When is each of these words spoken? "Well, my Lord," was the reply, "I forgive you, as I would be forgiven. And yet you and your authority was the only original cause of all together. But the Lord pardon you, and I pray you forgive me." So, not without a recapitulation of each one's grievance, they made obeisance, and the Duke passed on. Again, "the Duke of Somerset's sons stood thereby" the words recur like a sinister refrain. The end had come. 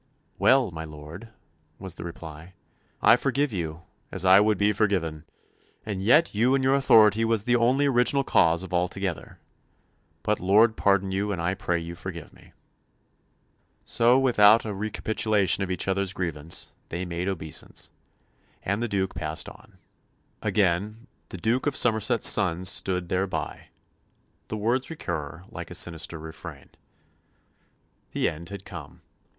"Well, 0.39 0.71
my 0.71 0.83
Lord," 0.83 1.29
was 1.77 1.93
the 1.93 2.03
reply, 2.03 2.55
"I 3.03 3.15
forgive 3.15 3.53
you, 3.53 3.83
as 4.11 4.25
I 4.25 4.39
would 4.39 4.57
be 4.57 4.71
forgiven. 4.71 5.25
And 5.85 6.01
yet 6.01 6.33
you 6.33 6.55
and 6.55 6.63
your 6.63 6.73
authority 6.73 7.23
was 7.23 7.43
the 7.43 7.55
only 7.55 7.85
original 7.85 8.23
cause 8.23 8.63
of 8.63 8.73
all 8.73 8.87
together. 8.87 9.37
But 10.23 10.39
the 10.39 10.45
Lord 10.45 10.75
pardon 10.75 11.11
you, 11.11 11.31
and 11.31 11.39
I 11.39 11.53
pray 11.53 11.77
you 11.79 11.93
forgive 11.93 12.33
me." 12.33 12.51
So, 13.85 14.13
not 14.15 14.23
without 14.23 14.65
a 14.65 14.73
recapitulation 14.73 15.63
of 15.63 15.69
each 15.69 15.85
one's 15.85 16.13
grievance, 16.13 16.71
they 16.89 17.05
made 17.05 17.27
obeisance, 17.27 17.91
and 18.63 18.81
the 18.81 18.87
Duke 18.87 19.13
passed 19.13 19.47
on. 19.47 19.77
Again, 20.41 21.05
"the 21.29 21.37
Duke 21.37 21.67
of 21.67 21.75
Somerset's 21.75 22.27
sons 22.27 22.69
stood 22.69 23.07
thereby" 23.09 23.67
the 24.47 24.57
words 24.57 24.89
recur 24.89 25.43
like 25.49 25.69
a 25.69 25.75
sinister 25.75 26.17
refrain. 26.17 26.71
The 28.13 28.27
end 28.27 28.49
had 28.49 28.65
come. 28.65 29.03